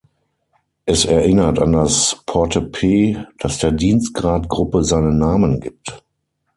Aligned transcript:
Es 0.87 1.05
erinnert 1.05 1.59
an 1.59 1.73
das 1.73 2.23
Portepee, 2.25 3.23
das 3.37 3.59
der 3.59 3.71
Dienstgradgruppe 3.71 4.83
seinen 4.83 5.19
Namen 5.19 5.59
gibt. 5.59 6.03